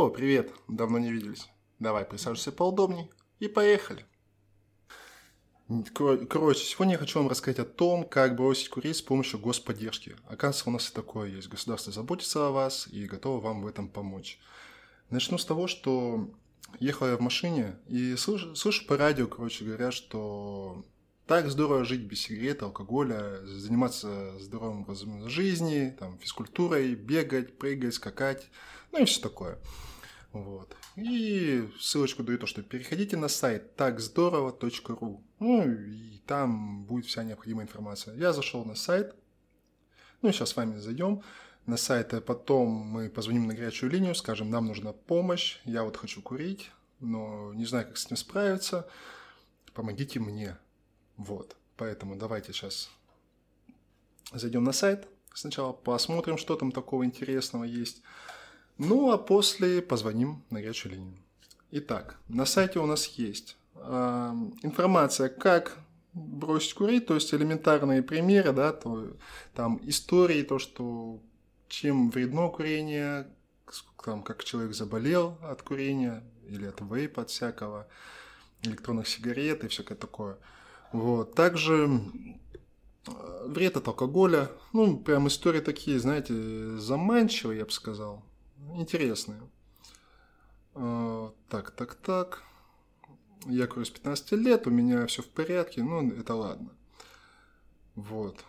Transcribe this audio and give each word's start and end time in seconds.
О, 0.00 0.10
привет, 0.10 0.52
давно 0.68 1.00
не 1.00 1.10
виделись. 1.10 1.48
Давай, 1.80 2.04
присаживайся 2.04 2.52
поудобней 2.52 3.10
и 3.40 3.48
поехали. 3.48 4.06
Короче, 5.92 6.60
сегодня 6.60 6.92
я 6.92 6.98
хочу 7.00 7.18
вам 7.18 7.28
рассказать 7.28 7.58
о 7.58 7.64
том, 7.64 8.04
как 8.04 8.36
бросить 8.36 8.68
курить 8.68 8.96
с 8.96 9.02
помощью 9.02 9.40
господдержки. 9.40 10.14
Оказывается, 10.28 10.68
у 10.68 10.72
нас 10.72 10.88
и 10.88 10.94
такое 10.94 11.30
есть. 11.30 11.48
Государство 11.48 11.92
заботится 11.92 12.46
о 12.46 12.52
вас 12.52 12.86
и 12.86 13.06
готово 13.06 13.40
вам 13.40 13.62
в 13.62 13.66
этом 13.66 13.88
помочь. 13.88 14.38
Начну 15.10 15.36
с 15.36 15.44
того, 15.44 15.66
что 15.66 16.30
ехал 16.78 17.08
я 17.08 17.16
в 17.16 17.20
машине 17.20 17.74
и 17.88 18.14
слышу, 18.14 18.54
слышу 18.54 18.86
по 18.86 18.96
радио, 18.96 19.26
короче 19.26 19.64
говоря, 19.64 19.90
что 19.90 20.84
так 21.26 21.50
здорово 21.50 21.84
жить 21.84 22.02
без 22.02 22.20
сигарет, 22.20 22.62
алкоголя, 22.62 23.44
заниматься 23.44 24.38
здоровым 24.38 24.82
образом 24.82 25.28
жизни, 25.28 25.92
там, 25.98 26.20
физкультурой, 26.20 26.94
бегать, 26.94 27.58
прыгать, 27.58 27.94
скакать, 27.94 28.46
ну 28.92 29.02
и 29.02 29.04
все 29.04 29.20
такое. 29.20 29.58
Вот. 30.32 30.76
И 30.96 31.68
ссылочку 31.78 32.22
даю 32.22 32.38
то, 32.38 32.46
что 32.46 32.62
переходите 32.62 33.16
на 33.16 33.28
сайт 33.28 33.76
такздорово.ру. 33.76 35.24
Ну 35.38 35.70
и 35.70 36.18
там 36.26 36.84
будет 36.84 37.06
вся 37.06 37.24
необходимая 37.24 37.66
информация. 37.66 38.14
Я 38.14 38.32
зашел 38.32 38.64
на 38.64 38.74
сайт. 38.74 39.14
Ну 40.20 40.32
сейчас 40.32 40.50
с 40.50 40.56
вами 40.56 40.78
зайдем 40.78 41.22
на 41.68 41.76
сайт, 41.76 42.14
а 42.14 42.20
потом 42.20 42.68
мы 42.68 43.10
позвоним 43.10 43.46
на 43.46 43.54
горячую 43.54 43.90
линию, 43.90 44.14
скажем, 44.14 44.50
нам 44.50 44.66
нужна 44.66 44.92
помощь, 44.92 45.60
я 45.64 45.84
вот 45.84 45.96
хочу 45.96 46.22
курить, 46.22 46.70
но 46.98 47.52
не 47.52 47.66
знаю, 47.66 47.86
как 47.86 47.98
с 47.98 48.06
этим 48.06 48.16
справиться, 48.16 48.88
помогите 49.74 50.18
мне. 50.18 50.56
Вот, 51.18 51.56
поэтому 51.76 52.16
давайте 52.16 52.52
сейчас 52.52 52.90
зайдем 54.32 54.64
на 54.64 54.72
сайт, 54.72 55.06
сначала 55.34 55.72
посмотрим, 55.72 56.38
что 56.38 56.56
там 56.56 56.72
такого 56.72 57.04
интересного 57.04 57.64
есть, 57.64 58.02
ну 58.78 59.10
а 59.10 59.18
после 59.18 59.82
позвоним 59.82 60.42
на 60.50 60.60
горячую 60.60 60.92
линию. 60.92 61.18
Итак, 61.70 62.18
на 62.28 62.46
сайте 62.46 62.78
у 62.78 62.86
нас 62.86 63.06
есть 63.18 63.56
э, 63.74 64.32
информация, 64.62 65.28
как 65.28 65.76
бросить 66.14 66.74
курить, 66.74 67.06
то 67.06 67.14
есть 67.14 67.32
элементарные 67.34 68.02
примеры, 68.02 68.52
да, 68.52 68.72
то, 68.72 69.16
там 69.54 69.80
истории, 69.82 70.42
то, 70.42 70.58
что 70.58 71.20
чем 71.68 72.10
вредно 72.10 72.48
курение, 72.48 73.28
там, 74.04 74.22
как 74.22 74.44
человек 74.44 74.74
заболел 74.74 75.36
от 75.42 75.62
курения 75.62 76.24
или 76.48 76.66
от 76.66 76.80
вейпа, 76.80 77.22
от 77.22 77.30
всякого, 77.30 77.86
электронных 78.62 79.06
сигарет 79.06 79.64
и 79.64 79.68
всякое 79.68 79.96
такое. 79.96 80.38
Вот. 80.92 81.34
Также 81.34 82.00
э, 83.06 83.46
вред 83.46 83.76
от 83.76 83.88
алкоголя, 83.88 84.50
ну, 84.72 84.98
прям 84.98 85.28
истории 85.28 85.60
такие, 85.60 86.00
знаете, 86.00 86.32
заманчивые, 86.78 87.58
я 87.58 87.64
бы 87.66 87.70
сказал, 87.70 88.24
интересные. 88.76 89.40
Э, 90.74 91.30
так, 91.48 91.70
так, 91.72 91.94
так. 91.94 92.42
Я 93.46 93.66
курю 93.66 93.84
с 93.84 93.90
15 93.90 94.32
лет, 94.32 94.66
у 94.66 94.70
меня 94.70 95.06
все 95.06 95.22
в 95.22 95.28
порядке, 95.28 95.82
ну, 95.82 96.10
это 96.12 96.34
ладно. 96.34 96.70
Вот 97.94 98.44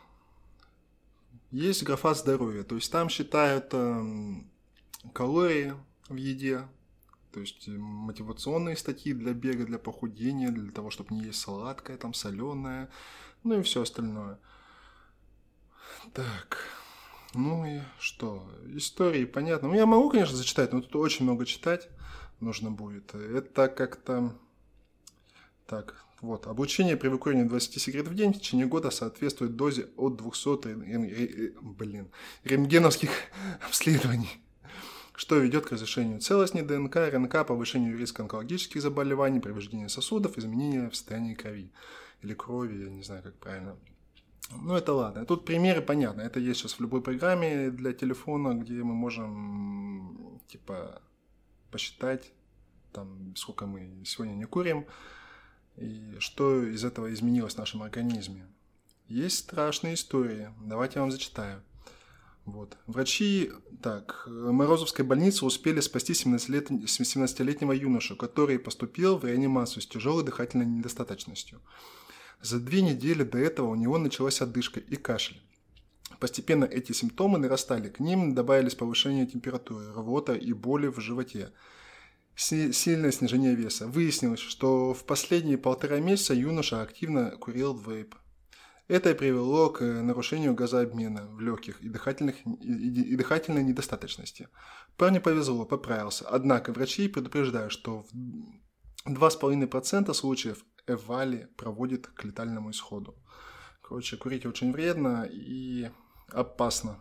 есть 1.51 1.83
графа 1.83 2.13
здоровья, 2.13 2.63
то 2.63 2.75
есть 2.75 2.91
там 2.91 3.09
считают 3.09 3.69
э, 3.71 4.35
калории 5.13 5.73
в 6.07 6.15
еде, 6.15 6.67
то 7.31 7.39
есть 7.39 7.67
э, 7.67 7.71
мотивационные 7.71 8.77
статьи 8.77 9.13
для 9.13 9.33
бега, 9.33 9.65
для 9.65 9.79
похудения, 9.79 10.51
для 10.51 10.71
того, 10.71 10.91
чтобы 10.91 11.15
не 11.15 11.23
есть 11.23 11.39
сладкое, 11.39 11.97
там 11.97 12.13
соленое, 12.13 12.89
ну 13.43 13.59
и 13.59 13.63
все 13.63 13.81
остальное. 13.81 14.39
Так, 16.13 16.63
ну 17.33 17.65
и 17.65 17.79
что? 17.99 18.49
Истории, 18.75 19.25
понятно. 19.25 19.69
Ну, 19.69 19.75
я 19.75 19.85
могу, 19.85 20.09
конечно, 20.09 20.35
зачитать, 20.35 20.73
но 20.73 20.81
тут 20.81 20.95
очень 20.95 21.25
много 21.25 21.45
читать 21.45 21.89
нужно 22.39 22.71
будет. 22.71 23.13
Это 23.13 23.67
как-то... 23.67 24.35
Так, 25.67 26.03
вот. 26.21 26.47
Обучение 26.47 26.97
при 26.97 27.07
выкурении 27.09 27.43
20 27.43 27.81
сигарет 27.81 28.07
в 28.07 28.15
день 28.15 28.33
в 28.33 28.39
течение 28.39 28.65
года 28.65 28.89
соответствует 28.89 29.55
дозе 29.55 29.87
от 29.97 30.17
200 30.17 30.73
блин, 31.61 32.09
рентгеновских 32.43 33.11
обследований 33.67 34.41
что 35.19 35.37
ведет 35.37 35.65
к 35.65 35.73
разрешению 35.73 36.21
целостной 36.21 36.61
ДНК, 36.61 36.95
РНК, 36.95 37.45
повышению 37.45 37.97
риска 37.97 38.23
онкологических 38.23 38.81
заболеваний, 38.81 39.41
повреждения 39.41 39.89
сосудов, 39.89 40.37
изменения 40.37 40.89
в 40.89 40.95
состоянии 40.95 41.33
крови 41.33 41.73
или 42.21 42.33
крови, 42.33 42.83
я 42.85 42.89
не 42.89 43.03
знаю, 43.03 43.23
как 43.23 43.35
правильно. 43.35 43.75
Ну, 44.51 44.75
это 44.75 44.93
ладно. 44.93 45.25
Тут 45.25 45.45
примеры 45.45 45.81
понятны. 45.81 46.21
Это 46.21 46.39
есть 46.39 46.59
сейчас 46.59 46.73
в 46.73 46.81
любой 46.81 47.01
программе 47.01 47.69
для 47.69 47.93
телефона, 47.93 48.55
где 48.55 48.83
мы 48.83 48.93
можем, 48.95 50.41
типа, 50.47 51.01
посчитать, 51.71 52.31
там, 52.91 53.35
сколько 53.35 53.67
мы 53.67 54.03
сегодня 54.05 54.33
не 54.33 54.45
курим, 54.45 54.85
и 55.77 56.15
что 56.19 56.63
из 56.63 56.83
этого 56.83 57.13
изменилось 57.13 57.55
в 57.55 57.59
нашем 57.59 57.83
организме. 57.83 58.47
Есть 59.07 59.39
страшные 59.39 59.93
истории. 59.93 60.49
Давайте 60.61 60.95
я 60.95 61.01
вам 61.01 61.11
зачитаю. 61.11 61.61
Вот. 62.45 62.77
Врачи 62.87 63.51
так, 63.81 64.27
Морозовской 64.27 65.05
больницы 65.05 65.45
успели 65.45 65.79
спасти 65.81 66.13
17-летнего 66.13 67.71
юношу, 67.71 68.15
который 68.15 68.57
поступил 68.57 69.17
в 69.17 69.25
реанимацию 69.25 69.83
с 69.83 69.87
тяжелой 69.87 70.23
дыхательной 70.23 70.65
недостаточностью. 70.65 71.59
За 72.41 72.59
две 72.59 72.81
недели 72.81 73.23
до 73.23 73.37
этого 73.37 73.69
у 73.69 73.75
него 73.75 73.97
началась 73.97 74.41
одышка 74.41 74.79
и 74.79 74.95
кашель. 74.95 75.41
Постепенно 76.19 76.65
эти 76.65 76.91
симптомы 76.91 77.37
нарастали, 77.37 77.89
к 77.89 77.99
ним 77.99 78.35
добавились 78.35 78.75
повышение 78.75 79.25
температуры, 79.25 79.91
рвота 79.93 80.33
и 80.33 80.53
боли 80.53 80.87
в 80.87 80.99
животе– 80.99 81.51
сильное 82.39 83.11
снижение 83.11 83.55
веса. 83.55 83.87
Выяснилось, 83.87 84.39
что 84.39 84.93
в 84.93 85.03
последние 85.03 85.57
полтора 85.57 85.99
месяца 85.99 86.33
юноша 86.33 86.81
активно 86.81 87.31
курил 87.31 87.77
вейп. 87.77 88.15
Это 88.87 89.13
привело 89.13 89.69
к 89.69 89.81
нарушению 89.83 90.55
газообмена 90.55 91.27
в 91.27 91.39
легких 91.41 91.79
и, 91.81 91.89
дыхательных, 91.89 92.35
и, 92.45 93.13
и 93.13 93.15
дыхательной 93.15 93.63
недостаточности. 93.63 94.47
Парню 94.97 95.21
повезло, 95.21 95.65
поправился. 95.65 96.27
Однако 96.27 96.71
врачи 96.71 97.07
предупреждают, 97.07 97.71
что 97.71 98.05
в 99.05 99.11
2,5% 99.11 100.11
случаев 100.13 100.65
эвали 100.89 101.49
проводит 101.57 102.07
к 102.07 102.23
летальному 102.23 102.71
исходу. 102.71 103.15
Короче, 103.81 104.17
курить 104.17 104.45
очень 104.45 104.71
вредно 104.71 105.27
и 105.29 105.89
опасно. 106.27 106.99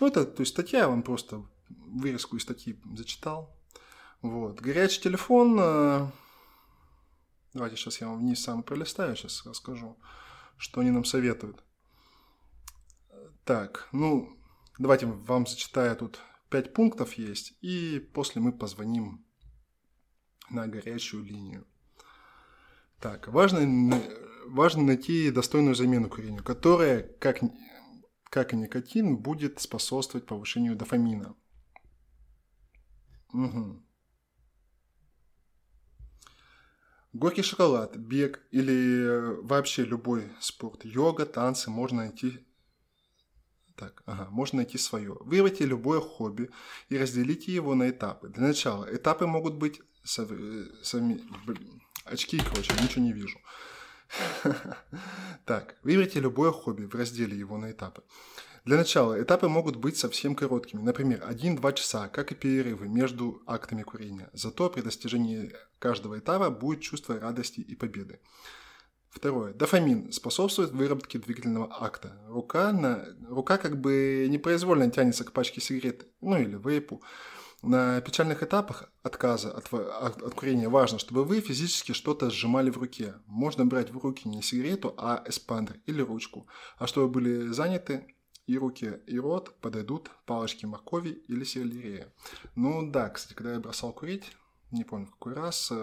Ну, 0.00 0.08
это, 0.08 0.24
то 0.24 0.40
есть 0.40 0.52
статья, 0.52 0.80
я 0.80 0.88
вам 0.88 1.02
просто 1.02 1.46
вырезку 1.68 2.36
из 2.36 2.42
статьи 2.42 2.80
зачитал. 2.94 3.56
Вот. 4.20 4.60
Горячий 4.60 5.00
телефон. 5.00 5.58
Э, 5.60 6.10
давайте 7.52 7.76
сейчас 7.76 8.00
я 8.00 8.08
вам 8.08 8.18
вниз 8.18 8.42
сам 8.42 8.62
пролистаю, 8.62 9.16
сейчас 9.16 9.46
расскажу, 9.46 9.98
что 10.56 10.80
они 10.80 10.90
нам 10.90 11.04
советуют. 11.04 11.62
Так, 13.44 13.88
ну, 13.92 14.36
давайте 14.78 15.06
вам 15.06 15.46
зачитаю, 15.46 15.94
тут 15.96 16.20
пять 16.48 16.72
пунктов 16.72 17.14
есть, 17.14 17.52
и 17.60 17.98
после 18.14 18.40
мы 18.40 18.52
позвоним 18.52 19.24
на 20.50 20.66
горячую 20.66 21.24
линию. 21.24 21.66
Так, 23.04 23.28
важно, 23.28 24.00
важно 24.46 24.82
найти 24.82 25.30
достойную 25.30 25.74
замену 25.74 26.08
курению, 26.08 26.42
которая, 26.42 27.02
как, 27.02 27.40
как 28.30 28.54
и 28.54 28.56
никотин, 28.56 29.18
будет 29.18 29.60
способствовать 29.60 30.26
повышению 30.26 30.74
дофамина. 30.74 31.36
Угу. 33.34 33.86
Горький 37.12 37.42
шоколад, 37.42 37.94
бег 37.94 38.40
или 38.50 39.36
вообще 39.42 39.84
любой 39.84 40.32
спорт, 40.40 40.86
йога, 40.86 41.26
танцы 41.26 41.68
можно 41.68 42.04
найти 42.04 42.46
так, 43.76 44.02
ага, 44.06 44.30
можно 44.30 44.58
найти 44.58 44.78
свое. 44.78 45.14
Выберите 45.20 45.66
любое 45.66 46.00
хобби 46.00 46.48
и 46.88 46.96
разделите 46.96 47.52
его 47.52 47.74
на 47.74 47.90
этапы. 47.90 48.30
Для 48.30 48.44
начала 48.44 48.86
этапы 48.90 49.26
могут 49.26 49.56
быть 49.56 49.82
э, 50.18 50.64
сами... 50.82 51.20
Очки, 52.04 52.38
короче, 52.38 52.72
ничего 52.82 53.02
не 53.02 53.12
вижу. 53.12 53.38
Так, 55.44 55.76
выберите 55.82 56.20
любое 56.20 56.52
хобби 56.52 56.84
в 56.84 56.94
разделе 56.94 57.36
его 57.36 57.58
на 57.58 57.72
этапы. 57.72 58.02
Для 58.64 58.78
начала 58.78 59.20
этапы 59.20 59.48
могут 59.48 59.76
быть 59.76 59.98
совсем 59.98 60.34
короткими, 60.34 60.80
например, 60.80 61.22
1-2 61.28 61.74
часа, 61.74 62.08
как 62.08 62.32
и 62.32 62.34
перерывы 62.34 62.88
между 62.88 63.42
актами 63.46 63.82
курения. 63.82 64.30
Зато 64.32 64.70
при 64.70 64.80
достижении 64.80 65.52
каждого 65.78 66.18
этапа 66.18 66.48
будет 66.48 66.80
чувство 66.80 67.20
радости 67.20 67.60
и 67.60 67.74
победы. 67.74 68.20
Второе. 69.10 69.52
Дофамин 69.52 70.10
способствует 70.12 70.72
выработке 70.72 71.18
двигательного 71.18 71.68
акта. 71.70 72.18
Рука, 72.26 72.72
на, 72.72 73.06
рука 73.28 73.58
как 73.58 73.80
бы 73.80 74.26
непроизвольно 74.30 74.90
тянется 74.90 75.24
к 75.24 75.32
пачке 75.32 75.60
сигарет, 75.60 76.06
ну 76.20 76.36
или 76.36 76.56
вейпу. 76.56 77.02
На 77.64 77.98
печальных 78.02 78.42
этапах 78.42 78.90
отказа 79.02 79.50
от, 79.50 79.72
от, 79.72 80.22
от 80.22 80.34
курения 80.34 80.68
важно, 80.68 80.98
чтобы 80.98 81.24
вы 81.24 81.40
физически 81.40 81.92
что-то 81.92 82.30
сжимали 82.30 82.68
в 82.68 82.76
руке. 82.76 83.14
Можно 83.26 83.64
брать 83.64 83.90
в 83.90 83.96
руки 83.96 84.28
не 84.28 84.42
сигарету, 84.42 84.94
а 84.98 85.24
эспандер 85.26 85.80
или 85.86 86.02
ручку. 86.02 86.46
А 86.76 86.86
чтобы 86.86 87.08
были 87.08 87.48
заняты 87.48 88.06
и 88.46 88.58
руки, 88.58 89.00
и 89.06 89.18
рот 89.18 89.54
подойдут 89.60 90.10
палочки 90.26 90.66
моркови 90.66 91.22
или 91.28 91.44
селерея. 91.44 92.12
Ну 92.54 92.90
да, 92.90 93.08
кстати, 93.08 93.32
когда 93.32 93.54
я 93.54 93.60
бросал 93.60 93.94
курить, 93.94 94.30
не 94.70 94.84
помню 94.84 95.06
какой 95.06 95.32
раз, 95.32 95.70
э, 95.70 95.74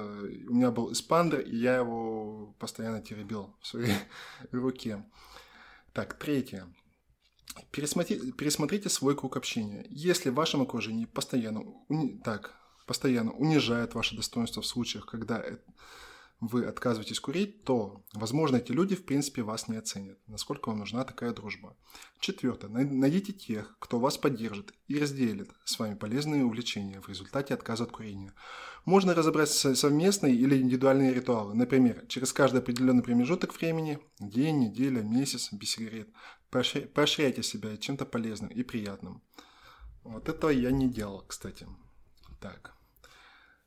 у 0.47 0.53
меня 0.53 0.69
был 0.69 0.91
эспандер, 0.91 1.39
и 1.39 1.55
я 1.55 1.77
его 1.77 2.53
постоянно 2.59 3.01
теребил 3.01 3.55
в 3.59 3.67
своей 3.67 3.95
руке. 4.51 5.03
Так, 5.93 6.13
третье. 6.13 6.67
Пересмотрите, 7.71 8.31
пересмотрите 8.31 8.89
свой 8.89 9.15
круг 9.15 9.37
общения. 9.37 9.85
Если 9.89 10.29
в 10.29 10.35
вашем 10.35 10.61
окружении 10.61 11.05
постоянно, 11.05 11.61
уни, 11.87 12.21
так, 12.23 12.55
постоянно 12.85 13.31
унижает 13.31 13.93
ваше 13.93 14.15
достоинство 14.15 14.61
в 14.61 14.67
случаях, 14.67 15.05
когда 15.05 15.43
вы 16.41 16.65
отказываетесь 16.65 17.19
курить, 17.19 17.63
то, 17.63 18.03
возможно, 18.13 18.57
эти 18.57 18.71
люди 18.71 18.95
в 18.95 19.05
принципе 19.05 19.43
вас 19.43 19.67
не 19.67 19.77
оценят, 19.77 20.17
насколько 20.27 20.69
вам 20.69 20.79
нужна 20.79 21.03
такая 21.03 21.33
дружба. 21.33 21.77
Четвертое. 22.19 22.67
Найдите 22.67 23.31
тех, 23.31 23.77
кто 23.77 23.99
вас 23.99 24.17
поддержит 24.17 24.73
и 24.87 24.99
разделит 24.99 25.51
с 25.65 25.77
вами 25.77 25.93
полезные 25.93 26.43
увлечения 26.43 26.99
в 26.99 27.07
результате 27.07 27.53
отказа 27.53 27.83
от 27.83 27.91
курения. 27.91 28.33
Можно 28.85 29.13
разобрать 29.13 29.51
совместные 29.51 30.33
или 30.33 30.59
индивидуальные 30.59 31.13
ритуалы. 31.13 31.53
Например, 31.53 32.03
через 32.07 32.33
каждый 32.33 32.61
определенный 32.61 33.03
промежуток 33.03 33.55
времени, 33.55 33.99
день, 34.19 34.57
неделя, 34.57 35.03
месяц, 35.03 35.53
без 35.53 35.69
сигарет, 35.69 36.09
поощряйте 36.49 37.43
себя 37.43 37.77
чем-то 37.77 38.05
полезным 38.05 38.49
и 38.49 38.63
приятным. 38.63 39.21
Вот 40.03 40.27
этого 40.27 40.49
я 40.49 40.71
не 40.71 40.89
делал, 40.89 41.23
кстати. 41.27 41.67
Так. 42.39 42.73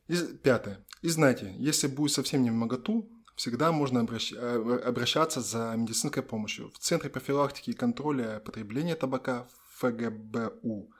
И, 0.09 0.17
пятое. 0.43 0.85
И 1.03 1.09
знайте, 1.09 1.55
если 1.59 1.87
будет 1.87 2.13
совсем 2.13 2.43
не 2.43 2.51
в 2.51 2.55
моготу, 2.55 3.11
всегда 3.37 3.73
можно 3.73 4.01
обращ... 4.01 4.33
Э, 4.33 4.81
обращаться 4.85 5.41
за 5.41 5.75
медицинской 5.77 6.23
помощью 6.23 6.71
в 6.71 6.79
Центре 6.79 7.11
профилактики 7.11 7.71
и 7.71 7.75
контроля 7.75 8.41
потребления 8.41 8.97
табака 8.97 9.49
ФГБУ. 9.77 10.91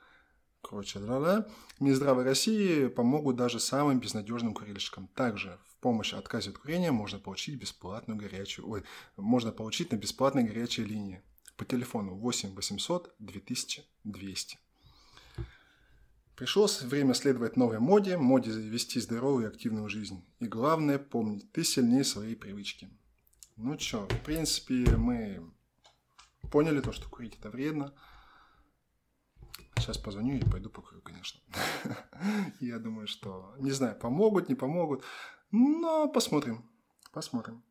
Короче, 0.61 0.99
да, 0.99 1.19
да. 1.19 1.47
Минздрава 1.79 2.23
России 2.23 2.87
помогут 2.87 3.35
даже 3.35 3.59
самым 3.59 3.99
безнадежным 3.99 4.53
курильщикам. 4.53 5.07
Также 5.09 5.59
в 5.67 5.77
помощь 5.77 6.13
отказе 6.13 6.49
от 6.49 6.57
курения 6.57 6.91
можно 6.91 7.19
получить 7.19 7.59
бесплатную 7.59 8.19
горячую, 8.19 8.67
ой, 8.67 8.83
можно 9.15 9.51
получить 9.51 9.91
на 9.91 9.97
бесплатной 9.97 10.43
горячей 10.43 10.83
линии 10.83 11.21
по 11.55 11.65
телефону 11.65 12.15
8 12.15 12.55
800 12.55 13.15
2200. 13.19 14.57
Пришло 16.35 16.67
время 16.81 17.13
следовать 17.13 17.55
новой 17.55 17.79
моде, 17.79 18.17
моде 18.17 18.51
завести 18.51 18.99
здоровую 18.99 19.45
и 19.45 19.47
активную 19.47 19.87
жизнь. 19.87 20.25
И 20.39 20.47
главное 20.47 20.99
помнить, 20.99 21.49
ты 21.53 21.63
сильнее 21.63 22.03
своей 22.03 22.35
привычки. 22.35 22.89
Ну 23.55 23.77
чё, 23.77 24.05
в 24.07 24.23
принципе, 24.23 24.97
мы 24.97 25.49
поняли 26.51 26.81
то, 26.81 26.91
что 26.91 27.09
курить 27.09 27.37
это 27.39 27.49
вредно. 27.49 27.93
Сейчас 29.77 29.97
позвоню 29.97 30.35
и 30.35 30.49
пойду 30.49 30.69
покурю, 30.69 31.01
конечно. 31.01 31.39
Я 32.59 32.79
думаю, 32.79 33.07
что, 33.07 33.55
не 33.59 33.71
знаю, 33.71 33.97
помогут, 33.97 34.49
не 34.49 34.55
помогут, 34.55 35.05
но 35.51 36.09
посмотрим, 36.09 36.69
посмотрим. 37.13 37.63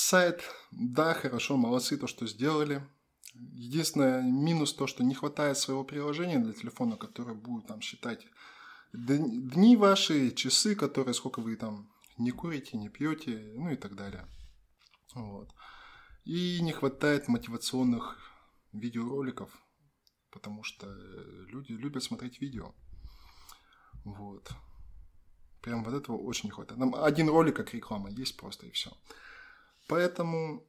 Сайт, 0.00 0.44
да, 0.70 1.12
хорошо, 1.12 1.56
молодцы, 1.56 1.96
то, 1.96 2.06
что 2.06 2.26
сделали. 2.26 2.86
Единственное, 3.34 4.22
минус 4.22 4.72
то, 4.72 4.86
что 4.86 5.02
не 5.02 5.12
хватает 5.12 5.58
своего 5.58 5.84
приложения 5.84 6.38
для 6.38 6.52
телефона, 6.52 6.96
которое 6.96 7.34
будет 7.34 7.66
там 7.66 7.80
считать 7.80 8.24
дни 8.92 9.76
ваши, 9.76 10.30
часы, 10.30 10.76
которые, 10.76 11.14
сколько 11.14 11.40
вы 11.40 11.56
там 11.56 11.90
не 12.16 12.30
курите, 12.30 12.78
не 12.78 12.88
пьете, 12.88 13.52
ну 13.56 13.70
и 13.70 13.76
так 13.76 13.96
далее. 13.96 14.26
Вот. 15.14 15.52
И 16.24 16.60
не 16.62 16.72
хватает 16.72 17.26
мотивационных 17.26 18.18
видеороликов, 18.72 19.50
потому 20.30 20.62
что 20.62 20.86
люди 21.48 21.72
любят 21.72 22.04
смотреть 22.04 22.40
видео. 22.40 22.72
Вот. 24.04 24.48
Прям 25.60 25.82
вот 25.82 25.92
этого 25.92 26.16
очень 26.16 26.46
не 26.46 26.52
хватает. 26.52 26.78
Нам 26.78 26.94
один 26.94 27.28
ролик 27.28 27.56
как 27.56 27.74
реклама 27.74 28.10
есть 28.10 28.36
просто 28.36 28.66
и 28.66 28.70
все. 28.70 28.92
Поэтому, 29.88 30.64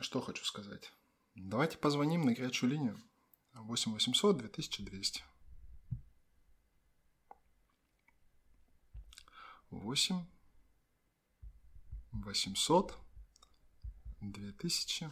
что 0.00 0.20
хочу 0.20 0.44
сказать. 0.44 0.92
Давайте 1.36 1.78
позвоним 1.78 2.22
на 2.22 2.34
горячую 2.34 2.70
линию 2.70 3.00
8 3.54 3.92
800 3.92 4.36
2200. 4.36 5.22
8 9.70 10.26
800 12.12 12.98
2000 14.20 15.10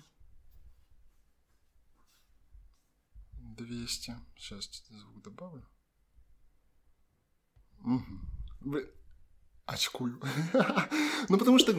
200. 3.38 4.16
Сейчас 4.36 4.84
звук 4.88 5.22
добавлю. 5.22 5.68
Угу. 7.80 8.20
Вы... 8.60 9.01
Очкую. 9.72 10.20
ну, 11.30 11.38
потому 11.38 11.58
что 11.58 11.74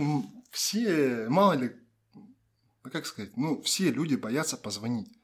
все, 0.49 1.27
мало 1.29 1.53
ли, 1.53 1.75
ну, 2.15 2.89
как 2.91 3.05
сказать, 3.05 3.37
ну, 3.37 3.61
все 3.61 3.91
люди 3.91 4.15
боятся 4.15 4.57
позвонить. 4.57 5.15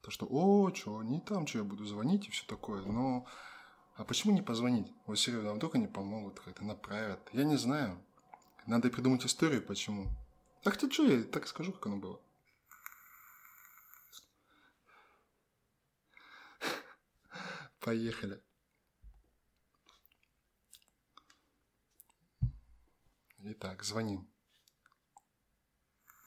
То, 0.00 0.10
что, 0.10 0.26
о, 0.30 0.72
что, 0.74 1.02
не 1.02 1.20
там, 1.20 1.46
что 1.46 1.58
я 1.58 1.64
буду 1.64 1.84
звонить 1.84 2.28
и 2.28 2.30
все 2.30 2.46
такое. 2.46 2.82
Но, 2.82 3.26
а 3.94 4.04
почему 4.04 4.32
не 4.32 4.40
позвонить? 4.40 4.90
Вот 5.06 5.18
серьезно, 5.18 5.50
а 5.50 5.54
вдруг 5.54 5.74
они 5.74 5.86
помогут, 5.86 6.40
как-то 6.40 6.64
направят. 6.64 7.28
Я 7.34 7.44
не 7.44 7.58
знаю. 7.58 8.02
Надо 8.66 8.88
придумать 8.88 9.26
историю, 9.26 9.60
почему. 9.60 10.08
А 10.64 10.70
хотя 10.70 10.90
что, 10.90 11.04
я 11.04 11.22
так 11.24 11.46
скажу, 11.46 11.72
как 11.72 11.84
оно 11.84 11.98
было. 11.98 12.18
Поехали. 17.80 18.40
Итак, 23.42 23.82
звоним. 23.82 24.28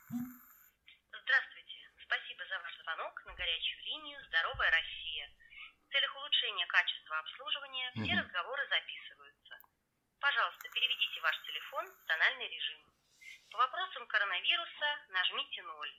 Здравствуйте. 0.10 1.78
Спасибо 2.02 2.42
за 2.50 2.58
ваш 2.58 2.74
звонок 2.82 3.26
на 3.26 3.34
горячую 3.36 3.84
линию 3.86 4.18
«Здоровая 4.26 4.72
Россия». 4.72 5.30
В 5.86 5.92
целях 5.94 6.16
улучшения 6.16 6.66
качества 6.66 7.20
обслуживания 7.20 7.92
все 7.94 8.18
угу. 8.18 8.18
разговоры 8.18 8.68
записываются. 8.68 9.60
Пожалуйста, 10.20 10.70
переведите 10.74 11.22
ваш 11.22 11.38
телефон 11.46 11.86
в 11.86 12.06
тональный 12.08 12.50
режим. 12.50 12.82
По 13.52 13.58
вопросам 13.60 14.08
коронавируса 14.08 15.06
нажмите 15.10 15.62
0. 15.62 15.94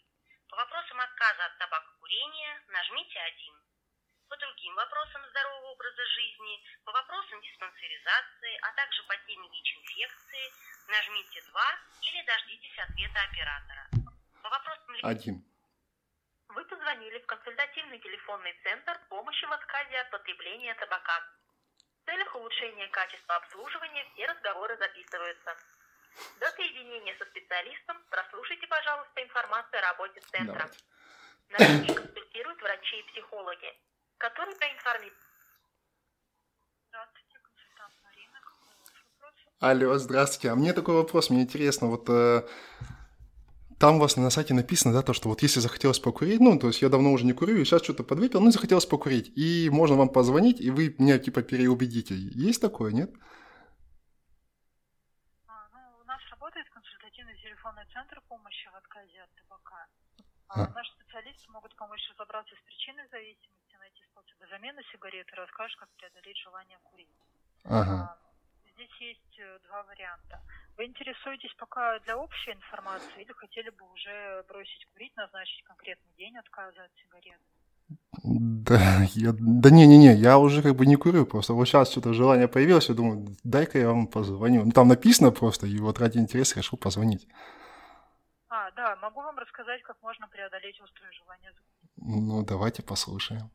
По 0.49 0.57
вопросам 0.57 0.99
отказа 0.99 1.45
от 1.47 1.59
табакокурения 1.59 2.61
нажмите 2.67 3.21
1. 3.21 3.64
По 4.29 4.37
другим 4.37 4.75
вопросам 4.75 5.25
здорового 5.31 5.71
образа 5.73 6.05
жизни, 6.07 6.63
по 6.85 6.93
вопросам 6.93 7.41
диспансеризации, 7.41 8.59
а 8.63 8.73
также 8.73 9.03
по 9.05 9.17
теме 9.27 9.49
ВИЧ-инфекции 9.49 10.53
нажмите 10.89 11.43
2 11.43 11.63
или 12.03 12.23
дождитесь 12.23 12.79
ответа 12.79 13.21
оператора. 13.23 13.89
По 14.43 14.49
вопросам... 14.49 14.97
Один. 15.03 15.45
Вы 16.49 16.65
позвонили 16.65 17.19
в 17.19 17.27
консультативный 17.27 17.99
телефонный 17.99 18.55
центр 18.63 18.99
помощи 19.09 19.45
в 19.45 19.53
отказе 19.53 19.99
от 19.99 20.11
потребления 20.11 20.75
табака. 20.75 21.25
В 22.03 22.05
целях 22.07 22.35
улучшения 22.35 22.89
качества 22.89 23.37
обслуживания 23.37 24.05
все 24.13 24.27
разговоры 24.27 24.77
записываются. 24.77 25.57
До 26.39 26.51
соединения 26.51 27.17
со 27.19 27.25
специалистом 27.25 28.03
прослушайте, 28.11 28.67
пожалуйста, 28.67 29.23
информацию 29.23 29.79
о 29.79 29.83
работе 29.83 30.21
центра. 30.21 30.71
Давайте. 30.71 30.85
На 31.51 31.59
линии 31.59 31.95
консультируют 31.95 32.63
врачи 32.63 33.01
и 33.01 33.03
психологи, 33.11 33.75
которые 34.29 34.57
проинформируют. 34.57 35.15
Здравствуйте, 36.89 37.37
консультант 37.43 37.95
Марина. 38.05 38.39
Какой 38.41 38.73
у 38.73 38.79
вас 38.81 38.93
вопрос? 39.21 39.35
Алло, 39.61 39.99
здравствуйте. 39.99 40.51
А 40.51 40.55
мне 40.55 40.73
такой 40.73 40.95
вопрос, 40.95 41.31
мне 41.31 41.43
интересно, 41.43 41.89
вот 41.89 42.09
э, 42.09 42.49
там 43.79 43.97
у 43.97 43.99
вас 44.01 44.17
на 44.17 44.31
сайте 44.31 44.55
написано, 44.55 44.95
да, 44.95 45.03
то, 45.03 45.13
что 45.13 45.29
вот 45.29 45.43
если 45.43 45.61
захотелось 45.61 45.99
покурить, 45.99 46.41
ну, 46.41 46.59
то 46.59 46.69
есть 46.69 46.81
я 46.81 46.89
давно 46.89 47.13
уже 47.13 47.27
не 47.27 47.35
курю, 47.35 47.57
и 47.57 47.65
сейчас 47.65 47.83
что-то 47.83 48.03
подвыпил, 48.03 48.41
ну, 48.41 48.51
захотелось 48.51 48.87
покурить, 48.87 49.31
и 49.37 49.69
можно 49.71 49.97
вам 49.97 50.09
позвонить, 50.09 50.59
и 50.59 50.71
вы 50.71 50.95
меня, 50.99 51.19
типа, 51.19 51.43
переубедите. 51.43 52.15
Есть 52.15 52.63
такое, 52.63 52.93
нет? 52.93 53.11
телефонный 57.65 57.87
центр 57.93 58.21
помощи 58.29 58.69
в 58.69 58.77
отказе 58.77 59.23
от 59.23 59.31
табака. 59.37 59.87
А. 60.49 60.69
Наши 60.69 60.93
специалисты 60.93 61.51
могут 61.51 61.75
помочь 61.77 62.07
разобраться 62.11 62.55
с 62.55 62.61
причиной 62.67 63.09
зависимости, 63.09 63.64
найти 63.95 64.05
способы 64.11 64.47
замены 64.51 64.83
сигарет 64.93 65.27
и 65.33 65.37
расскажут, 65.37 65.79
как 65.79 65.89
преодолеть 65.97 66.37
желание 66.39 66.79
курить. 66.83 67.09
Ага. 67.65 68.11
А, 68.11 68.19
здесь 68.75 68.91
есть 69.01 69.39
э, 69.39 69.59
два 69.69 69.83
варианта. 69.85 70.41
Вы 70.77 70.87
интересуетесь 70.87 71.55
пока 71.59 71.99
для 72.01 72.17
общей 72.17 72.53
информации 72.53 73.23
или 73.23 73.33
хотели 73.33 73.71
бы 73.71 73.85
уже 73.93 74.45
бросить 74.49 74.87
курить, 74.93 75.17
назначить 75.17 75.63
конкретный 75.65 76.13
день 76.17 76.37
отказа 76.37 76.85
от 76.85 76.91
сигарет? 77.03 77.41
Да, 78.25 79.03
я, 79.15 79.33
да 79.33 79.71
не-не-не, 79.71 80.15
я 80.15 80.39
уже 80.39 80.63
как 80.63 80.75
бы 80.75 80.87
не 80.87 80.97
курю, 80.97 81.27
просто 81.27 81.53
вот 81.53 81.67
сейчас 81.67 81.91
что-то 81.91 82.15
желание 82.15 82.49
появилось, 82.49 82.89
я 82.89 82.95
думаю, 82.95 83.37
дай-ка 83.45 83.79
я 83.79 83.89
вам 83.89 84.07
позвоню. 84.07 84.65
Ну, 84.65 84.73
там 84.73 84.89
написано 84.89 85.31
просто, 85.31 85.67
и 85.67 85.79
вот 85.79 85.99
ради 85.99 86.19
интереса 86.19 86.59
решил 86.59 86.79
позвонить. 86.79 87.29
да, 88.49 88.97
могу 89.03 89.21
вам 89.21 89.39
рассказать, 89.39 89.83
как 89.83 89.97
можно 90.03 90.27
преодолеть 90.29 90.81
острое 90.81 91.13
желание. 91.13 91.53
Ну, 91.97 92.45
давайте 92.45 92.83
послушаем. 92.83 93.51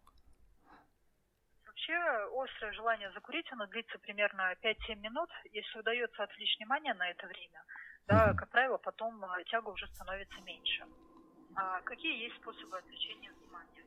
Вообще, 1.89 2.29
острое 2.36 2.72
желание 2.74 3.12
закурить, 3.13 3.51
оно 3.51 3.65
длится 3.65 3.98
примерно 3.98 4.53
5-7 4.62 4.96
минут. 4.98 5.29
Если 5.51 5.79
удается 5.79 6.24
отвлечь 6.24 6.55
внимание 6.60 6.93
на 6.93 7.10
это 7.10 7.25
время, 7.25 7.63
да, 8.05 8.34
как 8.36 8.50
правило, 8.50 8.77
потом 8.77 9.24
а, 9.25 9.43
тяга 9.46 9.69
уже 9.69 9.88
становится 9.88 10.39
меньше. 10.41 10.86
А 11.55 11.81
какие 11.81 12.25
есть 12.25 12.36
способы 12.36 12.77
отвлечения 12.77 13.31
внимания? 13.31 13.84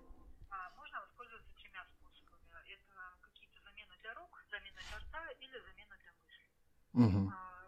А, 0.50 0.70
можно 0.70 1.00
воспользоваться 1.00 1.54
тремя 1.54 1.84
способами. 1.84 2.72
Это 2.72 3.16
какие-то 3.22 3.60
замены 3.62 3.96
для 4.00 4.14
рук, 4.14 4.40
замена 4.50 4.80
для 4.88 4.98
рта 4.98 5.30
или 5.38 5.58
замена 5.60 5.96
для 6.02 6.12
мыслей. 6.12 6.50
Угу. 6.94 7.32
А, 7.32 7.62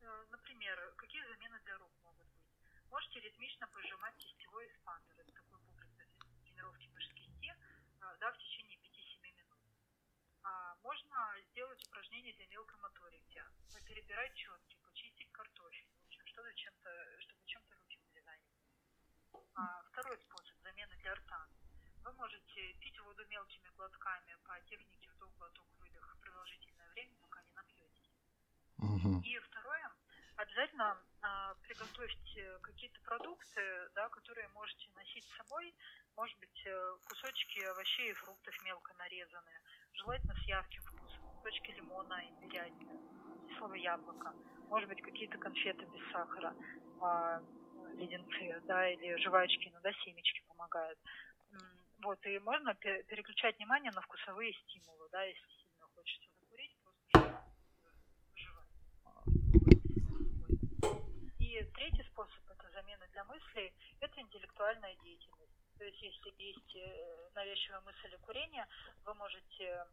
э, 0.00 0.24
например, 0.30 0.94
какие 0.96 1.22
замены 1.24 1.60
для 1.64 1.76
рук 1.76 1.92
могут 2.02 2.26
быть? 2.28 2.48
Можете 2.90 3.20
ритмично 3.20 3.66
пожимать 3.68 4.16
кистевой 4.16 4.68
эспандер. 4.68 5.14
Это 5.18 5.32
такой 5.32 5.60
для 5.96 6.06
тренировки 6.44 6.88
мышц 6.94 7.12
кисти 7.12 7.54
а, 8.00 8.16
да, 8.20 8.32
в 8.32 8.38
течение 8.38 8.78
5-7 8.78 9.22
минут. 9.22 9.50
А, 10.42 10.74
можно 10.82 11.36
сделать 11.90 12.06
упражнение 12.06 12.32
для 12.34 12.46
мелкой 12.46 12.78
моторики. 12.80 13.42
Перебирать 13.84 14.34
четки, 14.34 14.76
почистить 14.82 15.30
картофель. 15.32 15.86
В 16.02 16.06
общем, 16.06 16.26
что-то 16.26 16.54
чем-то, 16.54 16.90
чтобы 17.18 17.40
чем-то 17.46 17.76
руки 17.78 17.98
заняты. 18.24 18.54
А, 19.54 19.82
второй 19.90 20.18
способ 20.18 20.56
замены 20.62 20.96
для 20.96 21.14
рта. 21.14 21.48
Вы 22.04 22.12
можете 22.12 22.72
пить 22.80 22.98
воду 23.00 23.24
мелкими 23.26 23.68
глотками 23.76 24.36
по 24.44 24.60
технике 24.68 25.10
вдох-глоток 25.16 25.66
выдох 25.80 26.16
продолжительное 26.20 26.88
время, 26.90 27.14
пока 27.22 27.42
не 27.42 27.52
напьетесь. 27.52 28.10
Угу. 28.78 29.22
И 29.24 29.38
второе, 29.38 29.90
обязательно 30.40 30.96
а, 31.22 31.54
приготовьте 31.62 32.58
какие-то 32.62 33.00
продукты, 33.02 33.60
да, 33.94 34.08
которые 34.08 34.48
можете 34.48 34.88
носить 34.94 35.24
с 35.24 35.36
собой. 35.36 35.74
Может 36.16 36.38
быть, 36.38 36.62
э, 36.66 36.96
кусочки 37.04 37.60
овощей 37.60 38.10
и 38.10 38.14
фруктов 38.14 38.54
мелко 38.64 38.92
нарезанные, 38.98 39.60
желательно 39.92 40.34
с 40.34 40.48
ярким 40.48 40.82
вкусом. 40.82 41.22
Кусочки 41.36 41.70
лимона, 41.72 42.28
имбиря, 42.28 42.68
кислого 43.48 43.74
яблока. 43.74 44.34
Может 44.68 44.88
быть, 44.88 45.00
какие-то 45.02 45.38
конфеты 45.38 45.86
без 45.86 46.02
сахара, 46.12 46.54
а, 47.00 47.40
леденцы, 47.96 48.60
да, 48.66 48.88
или 48.90 49.16
жвачки, 49.22 49.68
иногда 49.68 49.92
семечки 50.04 50.42
помогают. 50.48 50.98
Вот, 52.02 52.18
и 52.26 52.38
можно 52.38 52.74
пе- 52.74 53.02
переключать 53.04 53.56
внимание 53.58 53.92
на 53.92 54.00
вкусовые 54.00 54.52
стимулы, 54.54 55.08
да, 55.12 55.22
если 55.22 55.46
сильно 55.62 55.86
хочется 55.94 56.30
закурить, 56.40 56.76
просто 56.82 57.02
жевать. 57.12 57.50
И 61.50 61.64
третий 61.74 62.04
способ 62.04 62.38
это 62.48 62.70
замена 62.70 63.04
для 63.12 63.24
мыслей, 63.24 63.74
это 63.98 64.20
интеллектуальная 64.20 64.94
деятельность. 65.02 65.50
То 65.78 65.84
есть, 65.84 66.00
если 66.00 66.32
есть 66.38 66.76
э, 66.76 67.30
навязчивая 67.34 67.80
мысль 67.80 68.14
о 68.14 68.18
курении, 68.18 68.64
вы 69.04 69.14
можете 69.14 69.84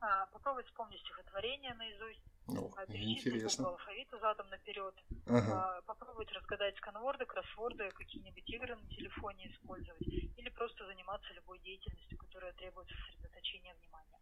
а, 0.00 0.26
попробовать 0.26 0.66
вспомнить 0.66 1.00
стихотворение 1.00 1.74
наизусть, 1.74 2.22
О, 2.46 2.72
а, 2.76 2.86
перечислить 2.86 3.34
интересно. 3.34 3.68
алфавита 3.68 4.18
задом 4.20 4.48
наперед, 4.48 4.94
Ага. 5.26 5.78
а, 5.78 5.82
попробовать 5.82 6.30
разгадать 6.30 6.76
сканворды, 6.76 7.26
кроссворды, 7.26 7.90
какие-нибудь 7.90 8.48
игры 8.48 8.76
на 8.76 8.88
телефоне 8.90 9.50
использовать, 9.50 10.06
или 10.06 10.48
просто 10.50 10.86
заниматься 10.86 11.32
любой 11.34 11.58
деятельностью, 11.58 12.16
которая 12.16 12.52
требует 12.52 12.86
сосредоточения 12.88 13.74
внимания. 13.74 14.20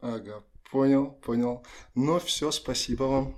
Ага, 0.00 0.42
понял, 0.70 1.12
понял. 1.20 1.66
Ну 1.94 2.18
все, 2.18 2.50
спасибо 2.50 3.04
вам. 3.04 3.34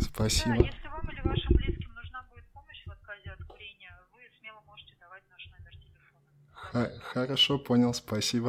Спасибо. 0.00 0.56
Да, 0.56 0.64
если 0.64 0.88
вам 0.88 1.08
или 1.10 1.20
вашим 1.20 1.52
близким 1.56 1.92
нужна 1.94 2.22
будет 2.30 2.44
помощь 2.52 2.84
в 2.86 2.90
отказе 2.90 3.30
от 3.30 3.44
курения, 3.44 3.92
вы 4.12 4.20
смело 4.40 4.60
можете 4.66 4.94
давать 5.00 5.22
наш 5.30 5.48
номер 5.50 5.72
телефона. 5.76 6.18
Ха- 6.52 7.00
Хорошо, 7.12 7.58
понял, 7.58 7.94
спасибо. 7.94 8.48